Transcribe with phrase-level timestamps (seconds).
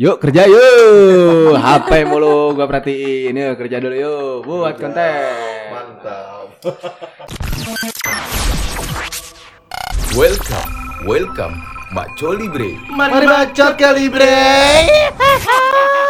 [0.00, 1.60] Yuk kerja yuk.
[1.60, 3.36] HP mulu gua perhatiin.
[3.36, 4.36] Yuk kerja dulu yuk.
[4.48, 5.68] Buat konten.
[5.68, 6.48] Mantap.
[10.16, 10.72] Welcome,
[11.04, 11.52] welcome,
[11.92, 12.80] Maco Libre.
[12.88, 14.40] Mari bacot kali bre.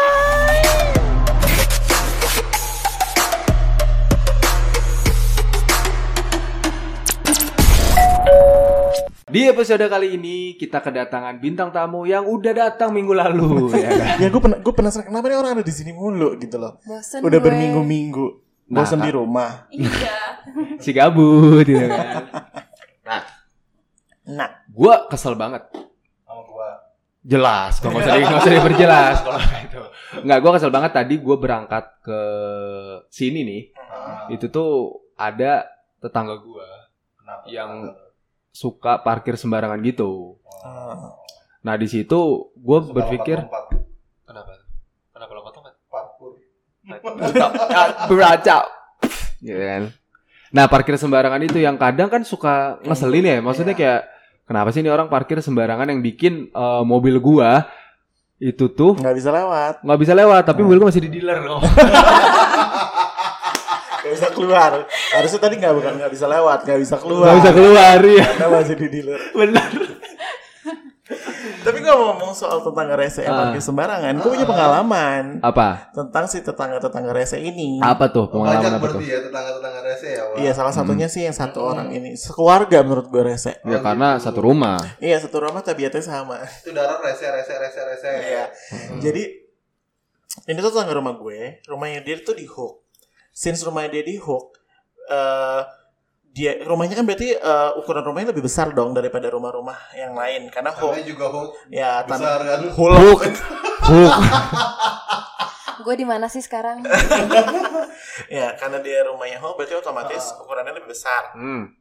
[9.30, 14.16] Di episode kali ini kita kedatangan bintang tamu yang udah datang minggu lalu ya kan?
[14.18, 16.82] Ya gue pernah gue penasaran kenapa nih orang ada di sini mulu gitu loh.
[16.82, 17.46] Bosen Udah gue.
[17.46, 18.26] berminggu-minggu.
[18.68, 19.06] Nah, Bosan kan.
[19.06, 19.50] di rumah.
[19.70, 20.18] Iya.
[20.82, 22.06] Si gabut gitu kan.
[24.30, 25.66] Nah, Gua kesel banget.
[26.22, 26.68] sama gua.
[27.20, 29.82] Jelas, kok nggak usah di- nggak usah diperjelas kalau itu.
[30.22, 32.20] Nggak, gua kesel banget tadi gua berangkat ke
[33.10, 33.62] sini nih.
[34.30, 34.70] Itu tuh
[35.14, 35.66] ada
[35.98, 36.62] tetangga gua
[37.44, 37.90] yang
[38.50, 40.36] suka parkir sembarangan gitu.
[40.60, 41.14] Ah,
[41.60, 42.18] Nah di situ
[42.50, 43.44] gue berpikir
[44.22, 44.52] kenapa?
[45.10, 45.74] Kenapa lompat-lompat?
[45.86, 46.32] parkur.
[46.82, 48.64] Mantap, Ah, beracap.
[49.38, 49.82] Gitu kan.
[50.50, 53.38] Nah parkir sembarangan itu yang kadang kan suka ngeselin ya.
[53.38, 54.08] Maksudnya kayak
[54.44, 57.68] kenapa sih ini orang parkir sembarangan yang bikin eh, mobil gua
[58.36, 59.74] itu tuh Nggak bisa lewat.
[59.80, 61.60] nggak bisa lewat tapi mobil gua masih di dealer loh.
[64.10, 64.72] Nggak bisa keluar.
[65.14, 67.30] Harusnya tadi nggak bukan nggak bisa lewat, nggak bisa keluar.
[67.30, 68.26] Nggak bisa keluar ya.
[68.26, 69.20] Karena masih di dealer.
[69.30, 69.70] Benar.
[71.60, 74.14] Tapi gue mau ngomong soal tetangga rese yang parkir sembarangan.
[74.22, 75.90] Gue punya pengalaman Apa?
[75.92, 77.82] tentang si tetangga-tetangga rese ini.
[77.82, 79.00] Apa tuh pengalaman Banyak apa tuh?
[79.02, 80.36] ya tetangga-tetangga rese ya, Wak?
[80.40, 82.14] Iya, salah satunya sih yang satu orang ini.
[82.18, 83.58] Sekeluarga menurut gue rese.
[83.62, 84.78] Ya karena satu rumah.
[84.98, 86.42] Iya, satu rumah tabiatnya sama.
[86.62, 88.10] Itu darah rese, rese, rese, rese.
[88.10, 88.44] Iya.
[88.98, 89.22] Jadi
[90.48, 92.89] ini tuh tetangga rumah gue, rumahnya dia tuh di Hook.
[93.30, 94.58] Since rumahnya dia di Hook,
[95.08, 95.62] eh
[96.30, 100.70] dia rumahnya kan berarti eh, ukuran rumahnya lebih besar dong daripada rumah-rumah yang lain karena
[100.70, 102.60] Hook Namanya juga hook ya tan- besar kan.
[102.70, 103.20] Hulk.
[103.90, 104.14] Hook.
[105.84, 106.84] Gue di mana sih sekarang?
[108.36, 111.34] ya karena dia rumahnya Hook berarti otomatis ukurannya lebih besar.
[111.34, 111.74] Hmm.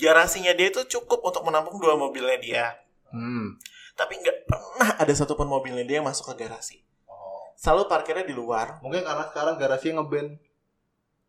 [0.00, 2.66] Garasinya dia itu cukup untuk menampung dua mobilnya dia.
[3.14, 3.60] Hmm.
[3.94, 6.82] Tapi nggak pernah ada satupun mobilnya dia yang masuk ke garasi.
[7.06, 7.52] Oh.
[7.54, 8.80] Selalu parkirnya di luar.
[8.82, 10.40] Mungkin karena sekarang garasinya ngeband.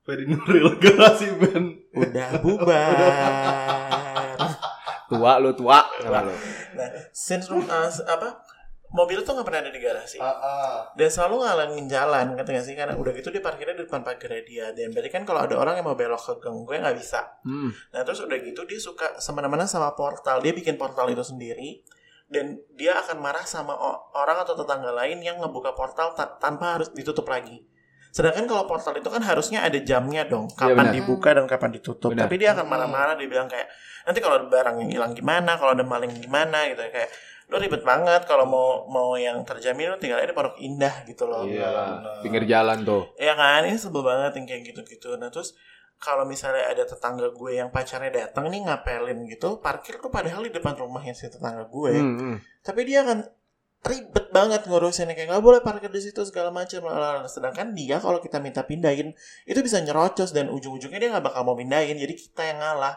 [0.04, 1.68] Ferry Nuril garasi band.
[1.96, 4.38] Udah bubar.
[5.08, 5.80] Tua lu tua.
[6.02, 6.34] Lu.
[6.74, 7.62] Nah, since uh,
[8.06, 8.42] apa
[8.94, 10.78] mobil tuh nggak pernah ada di garasi Ah, ah.
[10.94, 14.46] dan selalu ngalangin jalan kata gak sih karena udah gitu dia parkirnya di depan pagarnya
[14.46, 17.26] dia dan berarti kan kalau ada orang yang mau belok ke gang gue nggak bisa
[17.42, 17.74] Hmm.
[17.90, 21.82] nah terus udah gitu dia suka semena-mena sama portal dia bikin portal itu sendiri
[22.30, 23.74] dan dia akan marah sama
[24.14, 27.66] orang atau tetangga lain yang ngebuka portal ta- tanpa harus ditutup lagi
[28.14, 30.94] sedangkan kalau portal itu kan harusnya ada jamnya dong kapan benar.
[30.94, 32.24] dibuka dan kapan ditutup Benar.
[32.24, 33.66] tapi dia akan marah-marah dia bilang kayak
[34.04, 37.10] nanti kalau ada barang yang hilang gimana kalau ada maling gimana gitu kayak
[37.50, 41.44] lo ribet banget kalau mau mau yang terjamin lo tinggal di Pondok Indah gitu loh
[41.44, 42.22] Iya lah.
[42.22, 43.12] Pinggir jalan tuh.
[43.18, 45.58] ya kan ini sebel banget yang kayak gitu-gitu nah terus
[45.98, 50.52] kalau misalnya ada tetangga gue yang pacarnya datang nih ngapelin gitu parkir tuh padahal di
[50.52, 52.36] depan rumahnya si tetangga gue Hmm, hmm.
[52.62, 53.24] tapi dia akan
[53.84, 56.88] ribet banget ngurusinnya kayak nggak boleh parkir di situ segala macam
[57.28, 59.12] sedangkan dia kalau kita minta pindahin
[59.44, 62.96] itu bisa nyerocos dan ujung-ujungnya dia nggak bakal mau pindahin jadi kita yang ngalah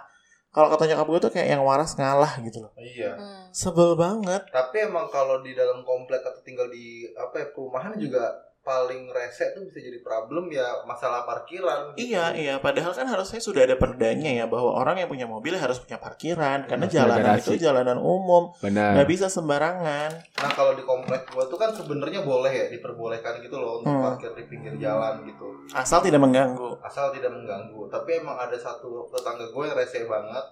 [0.54, 3.12] kalau kata nyokap gue tuh kayak yang waras ngalah gitu loh Iya.
[3.12, 3.44] Hmm.
[3.50, 8.32] sebel banget Tapi emang kalau di dalam komplek atau tinggal di apa ya perumahan juga
[8.66, 11.94] paling rese tuh bisa jadi problem ya masalah parkiran.
[11.94, 12.10] gitu.
[12.10, 12.54] Iya, iya.
[12.58, 16.66] Padahal kan harusnya sudah ada perdanya ya bahwa orang yang punya mobil harus punya parkiran
[16.66, 18.98] karena Harus ada jalanan itu jalanan umum, Benar.
[18.98, 20.10] nggak bisa sembarangan.
[20.36, 24.02] Nah kalau di komplek gua tuh kan sebenarnya boleh ya diperbolehkan gitu loh untuk Hmm.
[24.04, 25.46] parkir di pinggir jalan gitu.
[25.70, 26.82] Asal tidak mengganggu.
[26.82, 30.44] asal tidak mengganggu tapi emang ada satu tetangga gue yang rese banget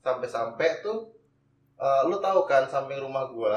[0.00, 1.06] sampai-sampai tuh
[1.76, 3.54] eh, lu tahu kan samping rumah gue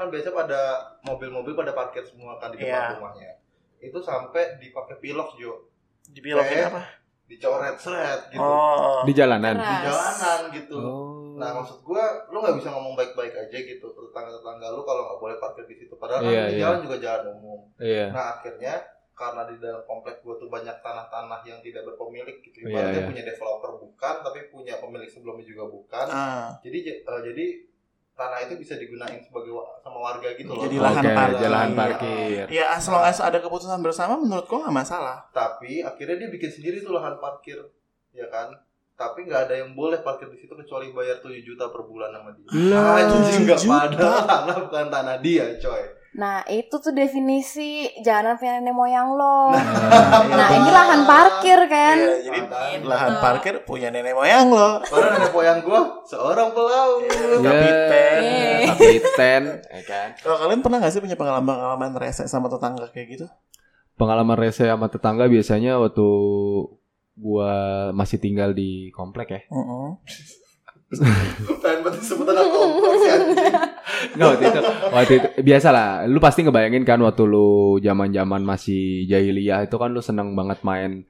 [0.00, 0.60] kan biasa pada
[1.04, 2.96] mobil-mobil pada parkir semua kan di depan Iya.
[2.96, 3.30] rumahnya
[3.78, 5.68] itu sampai dipakai pilok jo
[6.08, 6.82] Dibilokin Kayak- apa?
[7.28, 9.04] dicoret seret gitu Oh.
[9.04, 9.54] Di jalanan.
[9.54, 11.36] di jalanan gitu Oh.
[11.36, 15.18] nah maksud gue lu nggak bisa ngomong baik-baik aja gitu ke tetangga-tetangga lu kalau nggak
[15.20, 16.62] boleh parkir di situ padahal kan Iya, di iya.
[16.64, 18.06] jalan juga jalan umum Iya.
[18.10, 18.74] Nah akhirnya
[19.12, 22.64] karena di dalam komplek gue tuh banyak tanah-tanah yang tidak berpemilik gitu.
[22.64, 23.08] Iya, Ibaratnya iya.
[23.12, 26.06] punya developer bukan, tapi punya pemilik sebelumnya juga bukan.
[26.08, 27.44] Ah, Jadi eh, jadi
[28.20, 30.68] tanah itu bisa digunain sebagai sama warga gitu loh.
[30.68, 31.48] Jadi lahan parkir.
[31.48, 32.44] lahan parkir.
[32.52, 35.24] ya as long as ada keputusan bersama menurut gua nggak masalah.
[35.32, 37.56] Tapi akhirnya dia bikin sendiri tuh lahan parkir,
[38.12, 38.52] ya kan?
[39.00, 42.36] Tapi nggak ada yang boleh parkir di situ kecuali bayar 7 juta per bulan sama
[42.36, 42.48] dia.
[42.68, 43.72] Lah, Anjing nggak 7 juta.
[43.88, 45.82] padahal tanah bukan tanah dia, coy.
[46.10, 49.54] Nah itu tuh definisi jalan punya nenek moyang lo.
[49.54, 51.96] Nah, Nah ini lahan parkir kan.
[52.02, 52.78] Iya, jadi Mantan.
[52.82, 54.82] lahan parkir punya nenek moyang lo.
[54.82, 57.06] Karena nenek moyang gua seorang pelaut.
[57.38, 58.18] Kapiten.
[58.26, 58.66] Iya.
[58.74, 60.08] kapiten, ya kan.
[60.18, 63.26] Kalau kalian pernah gak sih punya pengalaman-pengalaman rese sama tetangga kayak gitu?
[63.94, 66.08] Pengalaman rese sama tetangga biasanya waktu
[67.14, 67.52] gua
[67.94, 69.40] masih tinggal di komplek ya.
[69.46, 69.88] Heeh.
[71.62, 73.10] Pengen banget sebutan kompleks sih
[74.02, 74.14] anjing.
[74.14, 74.60] Nggak waktu itu,
[74.90, 75.88] waktu itu biasa lah.
[76.04, 77.48] Lu pasti ngebayangin kan waktu lu
[77.78, 81.04] zaman-zaman masih jahiliyah itu kan lu seneng banget main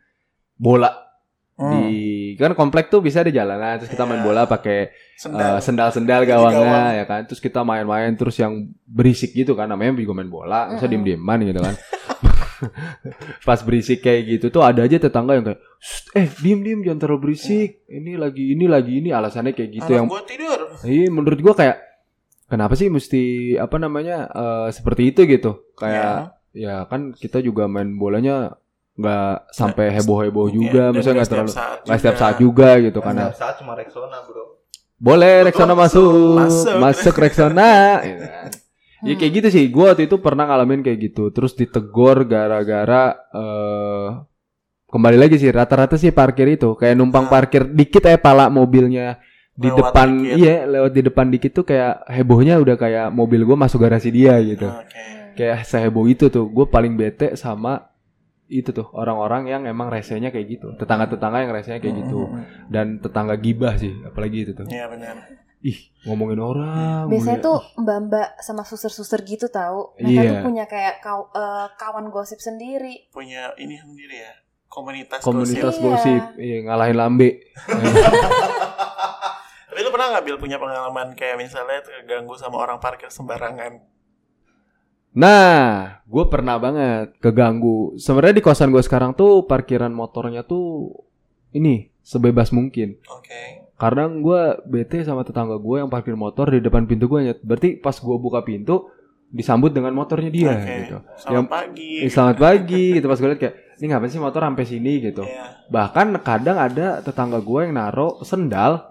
[0.54, 1.06] bola
[1.52, 1.76] Hmm.
[1.84, 1.92] di
[2.34, 4.24] kan komplek tuh bisa ada jalanan terus kita main Iya.
[4.24, 5.44] bola pakai Sendal.
[5.44, 6.96] eh, sendal-sendal Jadi gawangnya gawang.
[6.96, 8.52] ya kan terus kita main-main terus yang
[8.82, 11.04] berisik gitu kan namanya juga main bola masa Mm-mm.
[11.04, 11.74] diem-dieman gitu kan
[13.44, 17.20] pas berisik kayak gitu tuh ada aja tetangga yang kayak "Shh, eh diem-diem jangan terlalu
[17.26, 20.58] berisik ini lagi ini lagi ini alasannya kayak gitu Anak yang gua tidur.
[20.80, 21.76] Iya, menurut gua kayak
[22.50, 23.22] kenapa sih mesti
[23.56, 25.70] apa namanya eh, seperti itu gitu?
[25.74, 28.58] Kayak ya kan kita juga main bolanya
[28.98, 31.50] nggak sampai heboh-heboh juga, Iya, dan misalnya nggak terlalu
[31.86, 32.20] nggak setiap juga.
[32.20, 33.14] saat juga gitu kan.
[33.16, 34.44] Setiap saat cuma Rexona, Bro.
[35.00, 36.76] Boleh Rexona masuk, Masuk.
[36.76, 37.70] masuk, Rexona.
[38.02, 38.48] gitu kan.
[39.00, 39.64] Ya kayak gitu sih.
[39.72, 41.32] Gua waktu itu pernah ngalamin kayak gitu.
[41.32, 44.08] Terus ditegor gara-gara eh
[44.84, 47.32] kembali lagi sih rata-rata sih parkir itu kayak numpang Ah.
[47.32, 49.22] parkir dikit eh pala mobilnya
[49.60, 50.36] di Lewat depan dikit.
[50.38, 54.40] iya lewat di depan dikit tuh kayak hebohnya udah kayak mobil gua masuk garasi dia
[54.40, 54.64] gitu.
[54.64, 55.04] Oke.
[55.36, 56.48] Kayak seheboh itu tuh.
[56.48, 57.92] Gue paling bete sama
[58.46, 60.68] itu tuh orang-orang yang emang resenya kayak gitu.
[60.74, 62.24] Tetangga-tetangga yang resenya kayak gitu.
[62.24, 62.66] Mm-mm.
[62.66, 64.66] Dan tetangga gibah sih, apalagi itu tuh.
[64.66, 65.28] Iya benar.
[65.60, 67.06] Ih, ngomongin orang.
[67.06, 67.44] Biasanya ya.
[67.44, 69.92] tuh mbak-mbak sama suster-suster gitu tahu.
[69.96, 70.30] Mereka Iya.
[70.30, 73.12] tuh punya kayak kaw- eh, kawan gosip sendiri.
[73.12, 74.32] Punya ini sendiri ya.
[74.66, 75.80] Komunitas, komunitas gosip.
[75.80, 75.90] Iya.
[75.90, 77.28] gosip, iya, ngalahin lambe.
[79.70, 83.78] Tapi lu pernah nggak Bil punya pengalaman kayak misalnya terganggu sama orang parkir sembarangan?
[85.14, 87.94] Nah, gue pernah banget keganggu.
[87.98, 90.90] Sebenarnya di kosan gue sekarang tuh parkiran motornya tuh
[91.54, 92.98] ini sebebas mungkin.
[93.10, 93.70] Oke.
[93.78, 97.38] Karena gue bete sama tetangga gue yang parkir motor di depan pintu gue.
[97.42, 98.90] Berarti pas gue buka pintu
[99.30, 100.74] disambut dengan motornya dia Oke.
[100.84, 100.96] gitu.
[101.14, 101.92] Selamat Yang- pagi.
[102.02, 105.22] Eh, selamat pagi gitu pas gue liat kayak ini ngapain sih motor sampai sini gitu.
[105.22, 105.46] Iya.
[105.70, 108.90] Bahkan kadang ada tetangga gue yang naro sendal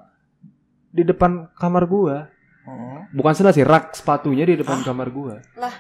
[0.90, 2.16] di depan kamar gue.
[2.66, 3.14] Mm.
[3.14, 5.36] Bukan sendal sih, rak sepatunya di depan kamar gue.
[5.58, 5.74] Lah.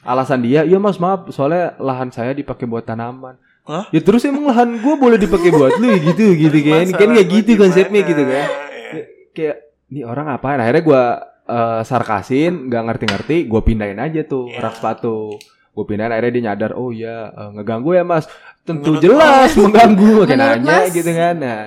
[0.00, 3.36] Alasan dia, iya mas maaf, soalnya lahan saya dipakai buat tanaman.
[3.68, 3.84] Hah?
[3.92, 6.84] Ya terus emang lahan gue boleh dipakai buat lu ya gitu gitu kan?
[6.96, 7.60] Kan gua gitu gimana?
[7.68, 8.46] konsepnya gitu kan?
[8.72, 9.02] Iya.
[9.36, 9.56] Kayak
[9.92, 10.58] ini orang ngapain?
[10.58, 11.02] Akhirnya gue
[11.50, 14.64] eh, sarkasin, nggak ngerti-ngerti, gue pindahin aja tuh Iya.
[14.64, 15.36] rak sepatu.
[15.70, 18.24] Gue pindahin akhirnya dia nyadar, oh iya eh, ngeganggu ya mas.
[18.64, 20.92] Tentu Menurut jelas mengganggu, kayak Menurut nanya Mas?
[20.92, 21.34] gitu kan?
[21.36, 21.60] Nah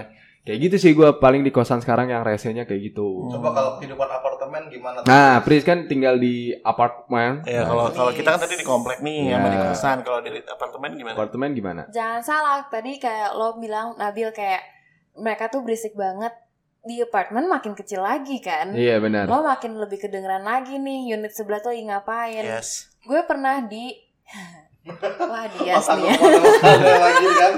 [0.44, 3.32] kayak gitu sih gue paling di kosan sekarang yang resenya kayak gitu.
[3.32, 5.00] Coba kalau kehidupan apartemen gimana?
[5.00, 5.08] tuh?
[5.08, 7.48] Nah, Pris kan tinggal di apartemen.
[7.48, 9.36] Iya, kalau kalau kita kan tadi di komplek nih, Iya.
[9.36, 9.98] sama di kosan.
[10.04, 11.16] Kalau di apartemen gimana?
[11.16, 11.82] Apartemen gimana?
[11.90, 14.62] Jangan salah, tadi kayak lo bilang Nabil kayak
[15.16, 16.36] mereka tuh berisik banget
[16.84, 18.76] di apartemen makin kecil lagi kan.
[18.76, 19.32] Iya benar.
[19.32, 22.44] Lo makin lebih kedengeran lagi nih unit sebelah tuh lagi ngapain.
[22.44, 22.92] Yes.
[23.08, 23.96] Gue pernah di
[24.84, 26.16] Wah dia nih ya.
[27.00, 27.54] lagi kan.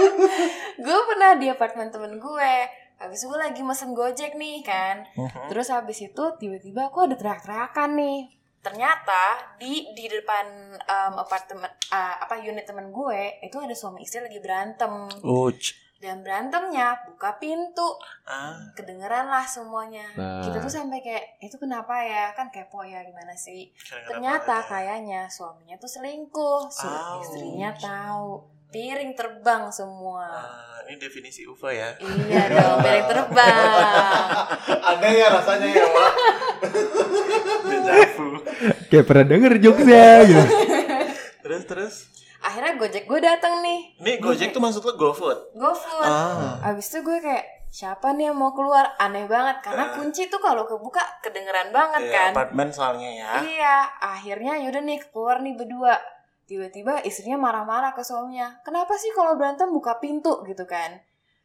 [0.84, 2.54] gue pernah di apartemen temen gue.
[3.00, 5.04] Habis gue lagi mesen gojek nih kan.
[5.16, 5.52] Mhm.
[5.52, 8.20] Terus habis itu tiba-tiba aku ada teriak-teriakan nih.
[8.60, 14.20] Ternyata di di depan em, apartemen eh, apa unit temen gue itu ada suami istri
[14.20, 15.89] lagi berantem Uch.
[16.00, 17.84] Dan berantemnya buka pintu
[18.24, 18.56] Ah.
[18.72, 20.02] kedengeran lah semuanya.
[20.14, 20.40] Nah.
[20.40, 23.68] Kita tuh sampai kayak itu kenapa ya kan kepo ya gimana sih?
[23.76, 24.66] kira-kira Ternyata apa ya?
[24.96, 27.22] kayaknya suaminya tuh selingkuh, Su- Ouch.
[27.22, 30.24] istrinya tahu, piring terbang semua.
[30.26, 31.92] Ah, ini definisi UFO ya.
[31.98, 33.70] Iya dong, piring terbang.
[34.90, 36.10] Ada ya rasanya ya, Pak.
[38.88, 40.42] Kayak pernah denger jokesnya gitu.
[41.40, 41.94] terus terus.
[42.40, 45.54] Akhirnya Gojek gue dateng nih, Ini Gojek tuh maksud lo GoFood?
[45.54, 46.04] GoFood.
[46.04, 46.56] Ah.
[46.64, 48.96] Abis itu gue kayak siapa nih yang mau keluar?
[48.96, 52.30] Aneh banget karena kunci tuh kalau kebuka kedengeran banget Iya, kan.
[52.32, 53.30] apartemen soalnya ya.
[53.40, 56.00] Iya, akhirnya yaudah nih keluar nih berdua.
[56.44, 58.58] Tiba-tiba istrinya marah-marah ke suaminya.
[58.60, 60.98] Kenapa sih kalau berantem buka pintu gitu kan?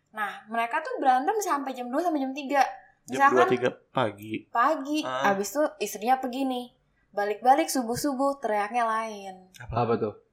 [0.10, 2.64] Nah, mereka tuh berantem sampai jam 2 sampai jam 3.
[3.06, 4.34] Jam Misalkan 2 3 pagi.
[4.50, 5.30] pagi, Ah.
[5.30, 6.66] habis itu istrinya pergi nih.
[7.12, 9.54] Balik-balik subuh-subuh teriaknya lain.
[9.62, 10.25] Apa tuh?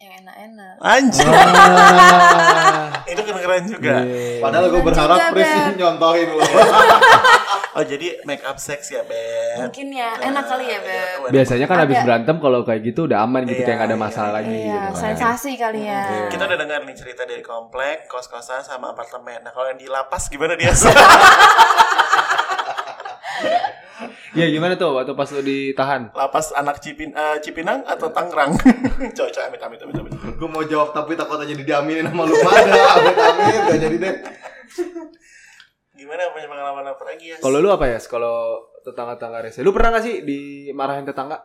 [0.00, 0.74] Yang enak-enak.
[0.80, 1.28] Anjir.
[1.28, 3.04] Ah.
[3.04, 4.00] Itu kedengeran juga.
[4.00, 4.40] Iya.
[4.40, 6.40] Padahal gue berharap Pris nyontohin lo.
[7.70, 9.62] Oh, jadi make up sex ya, Beb.
[9.62, 11.30] Mungkin ya, enak kali ya, Beb.
[11.30, 12.06] Biasanya kan habis Ada.
[12.08, 14.66] berantem kalau kayak gitu udah aman gitu Iya, kayak nggak ada iya, masalah lagi Iya,
[14.66, 14.74] gitu.
[14.74, 14.98] kan.
[14.98, 16.02] sensasi kali ya.
[16.02, 16.26] Iya.
[16.34, 19.46] Kita udah dengar nih cerita dari komplek, kos-kosan sama apartemen.
[19.46, 20.74] Nah, kalau yang di lapas gimana dia?
[24.30, 26.14] Iya gimana tuh waktu pas lu ditahan?
[26.14, 28.54] Lapas anak Cipin eh, Cipinang atau Tangerang?
[29.16, 30.12] Coy, coy, amit, amit, amit, amit.
[30.38, 32.82] Gue mau jawab tapi takut aja diaminin sama lu pada.
[32.94, 34.14] Amit amit gak jadi deh.
[35.98, 37.36] Gimana punya pengalaman apa lagi ya?
[37.42, 37.98] Kalau lu apa ya?
[37.98, 39.66] Kalau tetangga-tetangga rese.
[39.66, 41.42] Lu pernah gak sih dimarahin tetangga?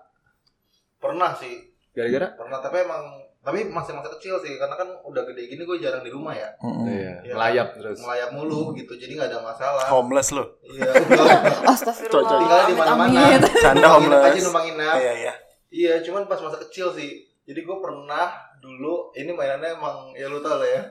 [1.02, 1.74] Pernah sih.
[1.98, 2.38] Gara-gara?
[2.38, 3.04] Pernah tapi emang
[3.46, 6.50] tapi masih masa kecil sih karena kan udah gede gini gue jarang di rumah ya
[6.84, 7.22] Iya.
[7.22, 7.32] Iya.
[7.32, 7.98] Ngelayap terus.
[8.02, 10.58] melayap mulu gitu jadi nggak ada masalah homeless lo.
[10.66, 10.90] iya.
[11.70, 12.26] Astagfirullah.
[12.36, 13.20] tinggal di mana-mana.
[13.56, 14.24] Canda homeless.
[14.28, 15.34] aja numpang nginep Iya, iya.
[15.70, 17.12] iya cuman pas masa kecil sih
[17.46, 20.82] jadi gue pernah dulu ini mainannya emang ya lu tau lah ya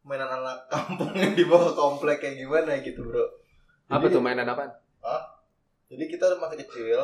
[0.00, 3.20] mainan anak kampung yang di bawah komplek kayak gimana gitu bro
[3.86, 4.72] Apa Jadi- tuh mainan apaan?
[5.86, 7.00] jadi kita masih kecil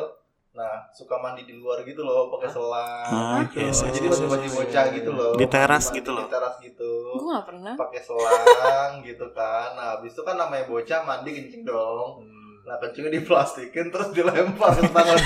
[0.55, 4.51] nah suka mandi di luar gitu loh pakai selang Ah, gitu yes, yes, jadi masih
[4.55, 5.31] bocah gitu loh.
[5.35, 6.23] Di teras Mandi gitu loh.
[6.23, 6.91] di teras gitu.
[7.19, 7.73] Gue gak pernah.
[7.75, 9.67] pakai selang gitu kan.
[9.75, 12.23] Nah habis itu kan namanya bocah mandi kencing dong.
[12.63, 15.17] Nah kencingnya diplastikin terus dilempar ke tangan.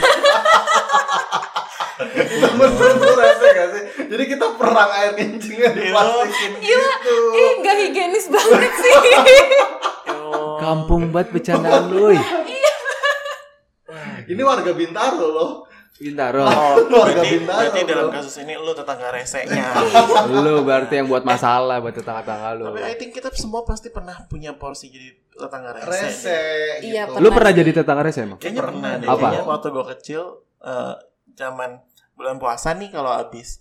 [3.19, 3.83] Rese gak sih?
[4.09, 7.15] Jadi kita perang air kencingnya diplastikin gitu.
[7.35, 8.93] Ih, gak higienis banget sih.
[10.63, 12.11] Kampung banget bercandaan lu.
[14.29, 15.51] Ini warga Bintaro loh
[15.99, 16.47] Bintaro.
[16.47, 18.15] Oh, Warga berarti, Bintaro, berarti dalam bro.
[18.15, 19.67] kasus ini lu tetangga resenya.
[20.47, 22.65] lu berarti yang buat masalah buat tetangga-tetangga lu.
[22.71, 25.91] Tapi I think kita semua pasti pernah punya porsi jadi tetangga rese.
[25.91, 26.39] Rese
[26.87, 28.39] Iya, gitu Lu pernah jadi tetangga rese emang?
[28.39, 29.07] Kayaknya pernah deh.
[29.11, 29.19] Apa?
[29.27, 30.21] Kayaknya waktu gue kecil,
[30.63, 30.93] eh,
[31.35, 31.69] zaman
[32.15, 33.59] bulan puasa nih kalau habis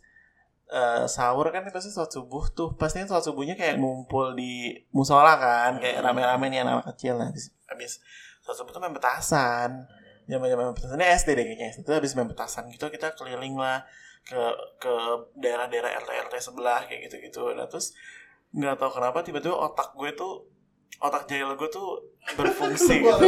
[0.71, 2.79] eh, sahur kan pasti sholat subuh tuh.
[2.79, 7.19] Pasti sholat subuhnya kayak ngumpul di musola kan, kayak rame-rame nih anak kecil.
[7.19, 7.99] Nah, habis habis
[8.47, 9.91] sholat subuh tuh main petasan.
[10.29, 11.71] Zaman-zaman petasannya SD deh kayaknya.
[11.81, 13.83] Itu habis main petasan gitu kita keliling lah
[14.29, 14.37] ke
[14.77, 14.95] ke
[15.41, 17.49] daerah-daerah RT RT sebelah kayak gitu-gitu.
[17.57, 17.97] Nah, terus
[18.53, 20.45] nggak tahu kenapa tiba-tiba otak gue tuh
[21.01, 23.01] otak jahil gue tuh berfungsi.
[23.01, 23.27] Gitu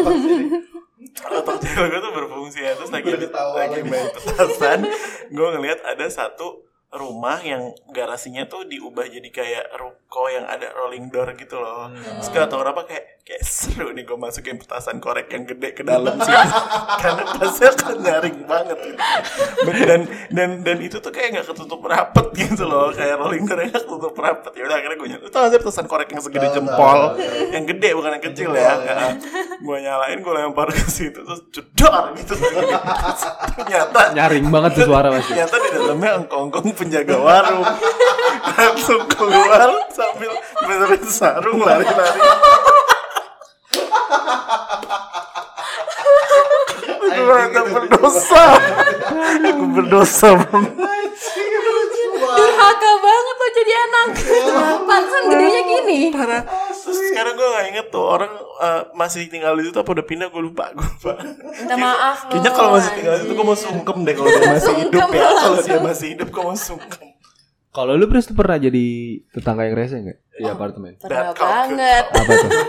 [1.24, 2.76] otak cewek gue tuh berfungsi ya.
[2.76, 4.84] Terus lagi lagi main petasan
[5.32, 11.06] gue ngelihat ada satu rumah yang garasinya tuh diubah jadi kayak ruko yang ada rolling
[11.08, 11.86] door gitu loh.
[11.94, 15.82] Terus gak tau kenapa kayak kayak seru nih gue masukin petasan korek yang gede ke
[15.84, 16.34] dalam sih.
[17.02, 18.78] Karena pasti akan nyaring banget.
[18.80, 18.98] Gitu.
[19.86, 20.00] dan
[20.32, 22.90] dan dan itu tuh kayak nggak ketutup rapet gitu loh.
[22.90, 24.52] Kayak rolling door yang nggak ketutup rapet.
[24.56, 27.00] Ya udah akhirnya gue nyalain tau sih petasan korek yang segede jempol.
[27.54, 28.96] yang gede bukan yang kecil ya, ya.
[29.60, 32.34] gue nyalain gue lempar ke situ terus jedar gitu.
[32.34, 35.32] Ternyata Nyaring banget tuh suara pasti.
[35.36, 37.64] ternyata di dalamnya engkong-engkong penjaga warung.
[38.56, 40.32] Langsung keluar sambil
[40.64, 42.20] benerin sarung lari-lari
[47.00, 48.44] aku merasa berdosa
[49.46, 50.74] aku berdosa banget
[52.30, 54.08] Durhaka banget lo jadi anak.
[54.86, 56.00] Pantesan gedenya gini.
[56.14, 60.06] parah terus sekarang gue gak inget tuh orang eh, masih tinggal di situ apa udah
[60.06, 61.18] pindah gue lupa gue lupa
[61.58, 62.30] Minta maaf lo.
[62.30, 65.26] Kayaknya kalau masih tinggal di situ gue mau sungkem deh kalau dia masih hidup ya.
[65.26, 67.06] Kalau dia masih hidup gue mau sungkem.
[67.70, 68.86] Kalau lu Pris tuh pernah jadi
[69.30, 70.18] tetangga yang rese enggak?
[70.34, 70.98] Di apartemen.
[70.98, 72.04] Pernah banget.
[72.10, 72.50] Apa tuh?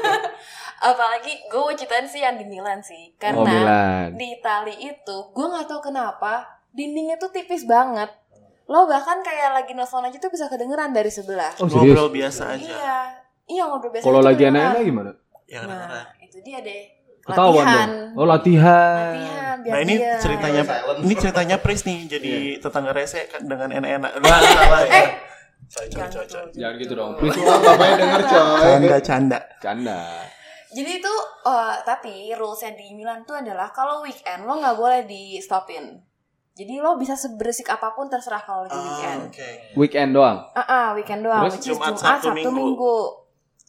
[0.81, 3.13] Apalagi gue mau ceritain sih yang di Milan sih.
[3.13, 4.07] Oh, Karena Milan.
[4.17, 8.09] di Itali itu gue nggak tahu kenapa dindingnya tuh tipis banget.
[8.65, 11.53] Lo bahkan kayak lagi nelfon aja tuh bisa kedengeran dari sebelah.
[11.55, 11.93] Oh, serius?
[11.93, 12.65] Ngobrol biasa aja.
[12.65, 12.97] Iya.
[13.47, 14.03] Iya ngobrol biasa.
[14.03, 14.57] Kalau lagi kedengeran.
[14.65, 15.11] enak-enak gimana?
[15.45, 16.81] Ya Nah, itu dia deh.
[17.21, 17.85] Ketahuan Latihan.
[17.85, 18.17] dong.
[18.17, 19.13] Oh, latihan.
[19.13, 20.17] Latihan Nah ini dia.
[20.17, 20.61] ceritanya
[20.97, 24.11] ini ceritanya Pris nih jadi tetangga rese kan dengan enak-enak.
[24.89, 25.07] Eh,
[25.69, 26.41] Coy, coy, Jangan coy, coy.
[26.41, 26.57] gitu.
[26.57, 27.11] Jangan gitu dong.
[27.15, 29.39] Pris Bapaknya denger coy Canda canda.
[29.61, 29.99] canda.
[30.71, 31.13] Jadi itu
[31.47, 35.99] eh, tapi rulesnya di Milan tuh adalah kalau weekend lo nggak boleh di stopin.
[36.51, 39.21] Jadi lo bisa seberisik apa pun terserah kalau lagi weekend.
[39.31, 39.49] oke.
[39.79, 40.37] Weekend doang.
[40.55, 41.47] Ah, ah, weekend doang.
[41.47, 42.55] Terus which is Jumat, Jumat, Sabtu, Sabtu, Minggu.
[42.55, 42.97] Minggu.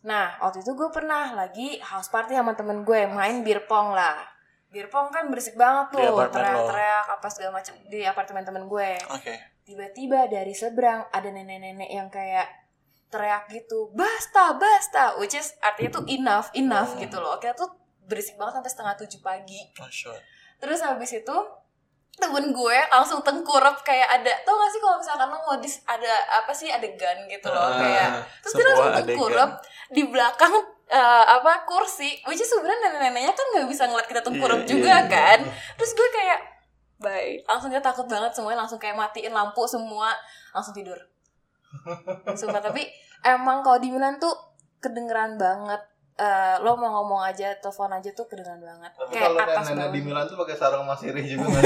[0.02, 4.18] Nah, waktu itu gue pernah lagi house party sama temen gue main beer pong lah.
[4.66, 8.90] Beer pong kan berisik banget tuh, teriak-teriak apa segala macam di apartemen temen gue.
[9.14, 9.34] Oke.
[9.62, 12.61] Tiba-tiba dari seberang ada nenek-nenek yang kayak
[13.12, 17.36] teriak gitu, basta, basta, which is artinya tuh enough, enough gitu loh.
[17.36, 17.68] Kita tuh
[18.02, 19.60] berisik banget sampai setengah tujuh pagi.
[19.76, 20.16] Oh, sure.
[20.56, 21.36] Terus habis itu
[22.12, 26.12] temen gue langsung tengkurap kayak ada tau gak sih kalau misalkan lo mau dis ada
[26.30, 28.08] apa sih adegan gitu loh Ah, kayak
[28.44, 29.06] terus dia langsung adegan.
[29.08, 29.50] tengkurap
[29.88, 30.52] di belakang
[30.88, 34.92] eh, apa kursi which is sebenarnya nenek-neneknya kan nggak bisa ngeliat kita tengkurap Iya, juga
[34.92, 35.38] iya, kan
[35.72, 36.40] terus gue kayak
[37.00, 40.12] bye langsung dia takut banget semuanya langsung kayak matiin lampu semua
[40.52, 41.00] langsung tidur
[42.34, 42.82] sumpah tapi
[43.22, 44.32] emang kalau di Milan tuh
[44.78, 49.40] kedengeran banget Eh, lo mau ngomong aja telepon aja tuh kedengeran banget Tapi kayak kalau
[49.42, 51.48] atas nenek di Milan tuh pakai sarung Mas Iri juga?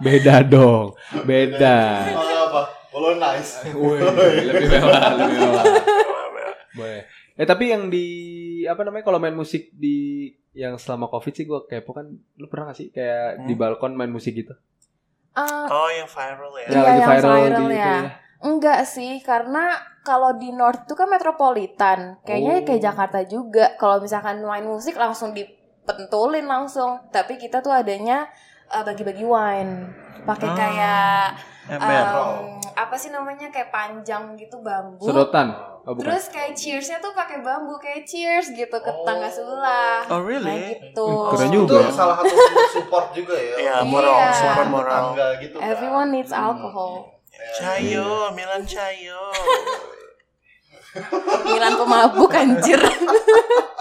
[0.00, 0.96] Beda dong.
[1.22, 1.78] Beda.
[2.10, 2.62] Oh, apa?
[2.88, 3.52] Kalau nice.
[3.68, 4.00] Wih,
[4.42, 5.64] lebih mewah, lebih mewah.
[6.72, 7.02] Boleh.
[7.34, 8.06] Eh tapi yang di
[8.64, 12.70] apa namanya kalau main musik di yang selama covid sih gue kepo kan lu pernah
[12.70, 13.60] gak sih kayak di Hmm.
[13.60, 14.52] balkon main musik gitu
[15.32, 16.66] Ah, Oh yang viral ya.
[16.68, 17.94] Iya, yang viral, viral gitu ya.
[18.42, 19.64] enggak sih, karena
[20.02, 22.18] kalau di North itu kan metropolitan.
[22.20, 22.64] Kayaknya Oh.
[22.66, 23.72] kayak Jakarta juga.
[23.76, 26.98] Kalau misalkan main musik langsung dipentulin langsung.
[27.08, 28.26] Tapi kita tuh adanya
[28.72, 29.74] eh, bagi-bagi wine.
[30.22, 31.24] Pakai Ah, kayak
[31.68, 32.06] Ember.
[32.06, 32.30] em,
[32.72, 35.02] apa sih namanya kayak panjang gitu bambu.
[35.02, 35.50] sedotan
[35.82, 39.02] oh bukan Terus kayak cheersnya tuh pakai bambu kayak cheers gitu ke Oh.
[39.28, 40.06] sebelah.
[40.06, 40.46] Oh, really?
[40.46, 41.02] Nah, gitu.
[41.04, 41.90] Wih, keren itu juga ya.
[41.90, 42.34] salah satu
[42.72, 44.30] support juga ya Iya, Untuk moral, Iya.
[44.32, 45.02] support moral.
[45.10, 45.66] tetangga gitu kan.
[45.68, 46.92] Everyone needs alcohol.
[47.58, 49.22] Cayo, Milan Cayo.
[51.44, 52.78] Milan pemabuk anjir.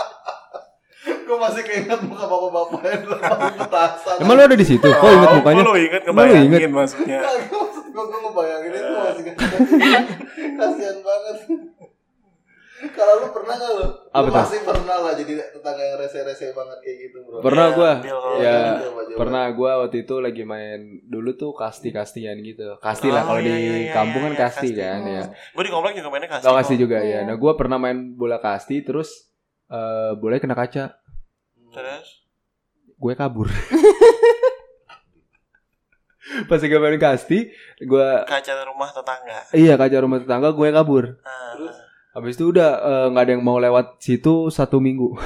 [1.32, 4.16] gue masih keinget muka bapak-bapak yang lagi petasan.
[4.20, 4.84] Emang lu ada di situ?
[4.84, 5.64] Kok inget mukanya?
[5.64, 6.68] Oh, lu inget Emang lu inget?
[6.68, 7.20] maksudnya.
[7.48, 9.24] Gue gue ngebayangin itu masih
[10.60, 11.38] kasihan banget.
[12.82, 13.86] Kalau lu pernah gak lu?
[14.10, 17.38] Apa lu pasti pernah lah jadi tetangga yang rese-rese banget kayak gitu bro.
[17.40, 17.92] Pernah Iya, gue
[18.42, 22.76] ya gitu, pernah gue waktu itu lagi main dulu tuh kasti kastian gitu.
[22.82, 24.82] Kasti lah Oh, kalau iya, di iya, iya, kampung iya, kan kasti kasti.
[24.82, 25.24] kan ya.
[25.54, 26.44] Gue di komplek juga mainnya kasih.
[26.44, 27.22] Tau kasti juga ya.
[27.22, 29.30] Nah gue pernah main bola kasti terus
[29.70, 31.00] eh boleh kena kaca
[31.72, 32.08] Terus?
[32.96, 33.48] gue kabur
[36.48, 37.50] pas gue main kasti
[37.82, 39.40] gue Kaca rumah tetangga.
[39.52, 41.76] iya kaca rumah tetangga gue kabur Ah, Terus?
[42.14, 45.18] habis itu udah eh, nggak ada yang mau lewat situ satu minggu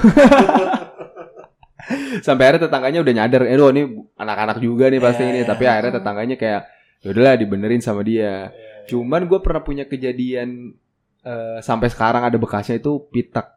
[2.26, 3.82] sampai akhirnya tetangganya udah nyadar eh ini
[4.16, 5.46] anak-anak juga nih pasti Iya, ini iya.
[5.46, 6.62] tapi akhirnya tetangganya kayak
[7.04, 10.74] ya udahlah dibenerin sama dia Iya, cuman gue pernah punya kejadian
[11.22, 13.52] eh, sampai sekarang ada bekasnya itu pitak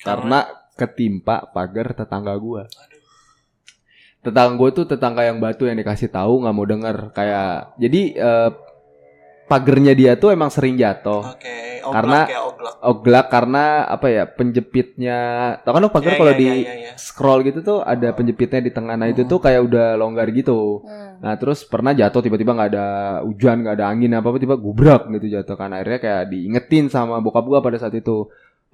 [0.00, 0.46] karena
[0.76, 2.62] ketimpa pagar tetangga gue
[4.20, 8.50] tetangga gue tuh tetangga yang batu yang dikasih tahu nggak mau denger kayak jadi eh,
[9.46, 12.74] pagernya dia tuh emang sering jatuh Oke, Karena- oglak ya oglak.
[12.82, 15.18] oglak karena apa ya penjepitnya
[15.62, 16.92] tau kan lo pagar Iya, kalau iya, di iya, iya.
[16.96, 19.30] scroll gitu tuh ada penjepitnya di tengah nah itu Hmm.
[19.30, 21.22] tuh kayak udah longgar gitu Hmm.
[21.22, 22.86] nah terus pernah jatuh tiba-tiba nggak ada
[23.22, 27.22] hujan nggak ada angin apa apa tiba gubrak gitu jatuh kan akhirnya kayak diingetin sama
[27.22, 28.26] bokap gua pada saat itu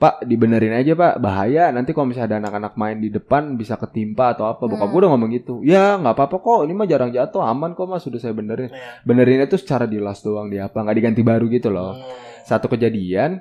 [0.03, 1.23] pak dibenerin aja pak.
[1.23, 1.71] Bahaya.
[1.71, 4.91] Nanti kalau misalnya ada anak-anak main di depan bisa ketimpa atau apa bokap Hmm.
[4.91, 5.55] gua udah ngomong gitu.
[5.63, 6.61] Ya nggak apa-apa kok.
[6.67, 7.47] Ini mah jarang jatuh.
[7.47, 8.03] Aman kok mas.
[8.03, 8.75] Sudah saya benerin.
[8.75, 9.07] Iya.
[9.07, 11.95] benerinnya tuh secara dilas doang di apa nggak diganti baru gitu loh.
[11.95, 12.19] Hmm.
[12.43, 13.39] satu kejadian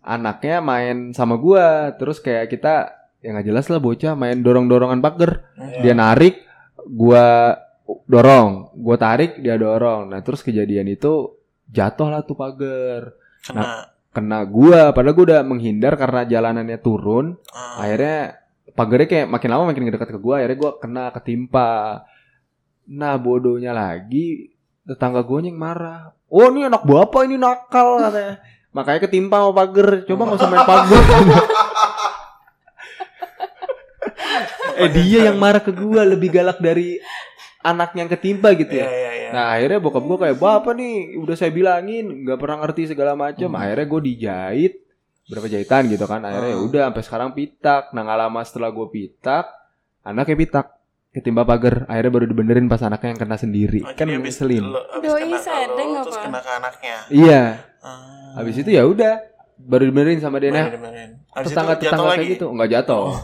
[0.00, 1.92] anaknya main sama gua.
[2.00, 5.44] Terus kayak kita ya nggak jelas lah bocah main dorong dorongan pagar.
[5.60, 5.84] Iya.
[5.84, 6.40] dia narik
[6.88, 7.52] gua
[8.08, 8.72] dorong.
[8.72, 10.08] Gua tarik dia dorong.
[10.08, 11.36] Nah terus kejadian itu
[11.68, 13.12] jatuh lah tuh pagar.
[13.44, 13.92] Kena.
[14.12, 14.92] Kena gua.
[14.96, 17.36] Padahal gua udah menghindar karena jalanannya turun.
[17.52, 17.84] Ah.
[17.86, 18.40] akhirnya
[18.72, 20.40] pagarnya kayak makin lama makin dekat ke gua.
[20.42, 22.04] Akhirnya gua kena ketimpa.
[22.88, 24.56] Nah bodohnya lagi
[24.88, 26.16] tetangga gue yang marah.
[26.32, 28.40] Oh ini anak bapak ini nakal katanya.
[28.72, 31.04] Makanya ketimpa sama pagar coba nggak usah main pagar
[34.78, 36.08] eh dia yang marah ke gua.
[36.08, 36.96] Lebih galak dari
[37.60, 38.88] anak yang ketimpa gitu ya.
[38.88, 39.32] Iya, iya.
[39.36, 43.52] Nah akhirnya bokap gue kayak bapak nih udah saya bilangin nggak pernah ngerti segala macam.
[43.52, 43.60] Hmm.
[43.60, 44.72] Akhirnya gue dijahit
[45.28, 46.24] berapa jahitan gitu kan.
[46.24, 46.66] Akhirnya ya Hmm.
[46.72, 47.92] udah sampai sekarang pitak.
[47.92, 49.44] Nah nggak lama setelah gue pitak,
[50.02, 50.66] anaknya pitak
[51.12, 51.84] ketimpa pagar.
[51.84, 53.80] Akhirnya baru dibenerin pas anaknya yang kena sendiri.
[53.84, 54.64] Oh, kan ngeselin.
[55.04, 56.04] Doi sedeng lu, apa?
[56.08, 56.96] Terus kena ke anaknya.
[57.12, 57.42] Iya.
[57.84, 58.40] Ah.
[58.40, 59.20] Habis itu ya udah
[59.58, 60.50] baru dibenerin sama dia.
[60.54, 60.70] Nah,
[61.42, 63.04] tetangga jatuh tetangga kayak gitu nggak jatuh.
[63.12, 63.18] Oh.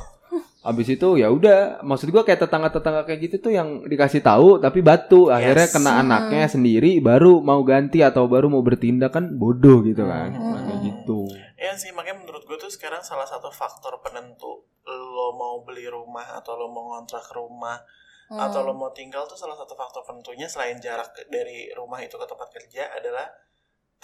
[0.64, 4.80] Habis itu ya udah, maksud gua kayak tetangga-tetangga kayak gitu tuh yang dikasih tahu tapi
[4.80, 5.76] batu, akhirnya Yes.
[5.76, 6.02] kena Hmm.
[6.08, 10.32] anaknya sendiri baru mau ganti atau baru mau bertindak kan bodoh gitu kan.
[10.32, 10.56] Hmm.
[10.64, 11.28] Kayak gitu.
[11.54, 16.36] Iya sih, makanya menurut gue tuh sekarang salah satu faktor penentu lo mau beli rumah
[16.36, 17.76] atau lo mau ngontrak rumah
[18.24, 18.40] Hmm.
[18.40, 22.24] atau lo mau tinggal tuh salah satu faktor penentunya selain jarak dari rumah itu ke
[22.24, 23.28] tempat kerja adalah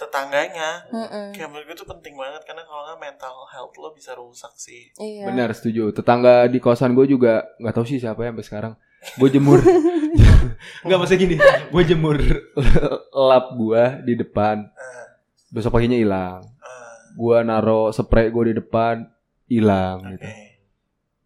[0.01, 0.69] tetangganya.
[0.87, 1.29] Mm-mm.
[1.31, 4.89] Kayak menurut gue tuh penting banget karena kalau nggak mental health lo bisa rusak sih.
[4.95, 5.29] Iya.
[5.29, 5.93] Benar, setuju.
[5.93, 8.73] Tetangga di kosan gue juga nggak tahu sih siapa ya sampai sekarang.
[9.15, 9.57] Gue jemur.
[10.85, 11.35] Nggak maksudnya gini.
[11.67, 12.17] Gue jemur
[13.11, 14.61] lap gue di depan.
[14.67, 15.05] Ah,
[15.49, 16.41] Besok paginya hilang.
[16.57, 19.03] ah, Gue naro spray gue di depan
[19.47, 20.11] hilang Oke.
[20.15, 20.27] gitu.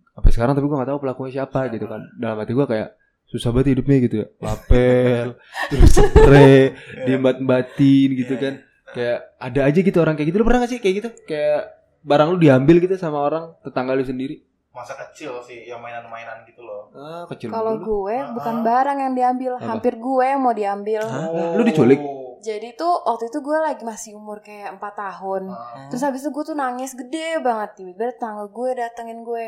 [0.09, 1.99] Sampai sekarang tapi gue nggak tahu pelakunya siapa gitu kan.
[2.15, 2.89] Dalam hati gue kayak
[3.25, 4.27] susah banget hidupnya gitu ya.
[4.39, 5.25] Lapel,
[5.69, 6.71] terus spray,
[7.03, 8.53] diembat-embatin gitu Iya, kan.
[8.95, 10.37] Kayak ada aja gitu orang kayak gitu.
[10.39, 11.09] Lu pernah gak sih kayak gitu?
[11.27, 11.61] Kayak
[12.01, 14.39] barang lu diambil gitu sama orang tetangga lu sendiri.
[14.71, 18.35] masa kecil sih yang mainan-mainan gitu loh Ah, kecil Kalau gue Ah.
[18.35, 19.63] bukan barang yang diambil, Apa?
[19.71, 20.99] hampir gue yang mau diambil.
[20.99, 21.55] Hah?
[21.55, 21.95] Lu diculik?
[22.39, 25.47] Jadi tuh waktu itu gue lagi masih umur kayak 4 tahun.
[25.47, 25.87] Ah.
[25.87, 29.47] Terus habis itu gue tuh nangis gede banget tiba-tiba tetangga gue datengin gue.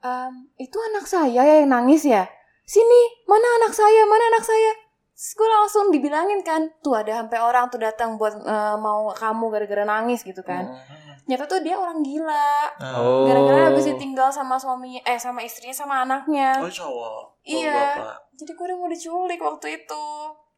[0.00, 2.28] Ehm, itu anak saya ya yang nangis ya?
[2.62, 4.04] Sini, mana anak saya?
[4.04, 4.70] Mana anak saya?
[5.14, 9.46] Terus gue langsung dibilangin kan, tuh ada sampai orang tuh datang buat eh, mau kamu
[9.48, 10.66] gara-gara nangis gitu kan.
[10.66, 11.14] Hmm.
[11.24, 12.50] Nyata tuh dia orang gila.
[12.98, 13.22] Oh.
[13.24, 16.58] Gara-gara habis ditinggal sama suaminya, eh sama istrinya sama anaknya.
[16.58, 17.14] Oh cowok.
[17.30, 17.72] Oh, Iya.
[17.94, 18.16] bapak.
[18.34, 20.04] Jadi gue udah mau diculik waktu itu.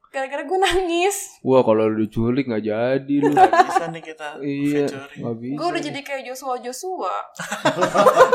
[0.09, 1.37] Gara-gara gue nangis.
[1.45, 3.37] Wah kalau diculik nggak jadi lu.
[3.37, 4.87] Nggak bisa nih kita iya,
[5.21, 5.57] nggak bisa.
[5.61, 7.13] Gue udah jadi kayak Joshua Joshua.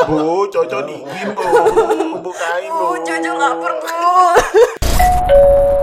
[0.05, 1.43] Bu, cocok dingin bu.
[2.21, 2.83] Bukain bu.
[2.85, 3.89] Oh, Jojo lapar bu.